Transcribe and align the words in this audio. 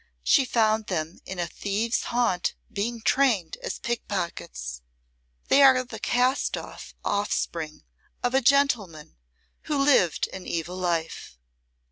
"She 0.23 0.45
found 0.45 0.87
them 0.87 1.19
in 1.27 1.37
a 1.37 1.45
thieves' 1.45 2.05
haunt 2.05 2.55
being 2.73 3.01
trained 3.03 3.57
as 3.57 3.77
pickpockets. 3.77 4.81
They 5.47 5.61
are 5.61 5.83
the 5.83 5.99
cast 5.99 6.57
off 6.57 6.95
offspring 7.05 7.83
of 8.23 8.33
a 8.33 8.41
gentleman 8.41 9.15
who 9.65 9.77
lived 9.77 10.27
an 10.33 10.47
evil 10.47 10.75
life." 10.77 11.37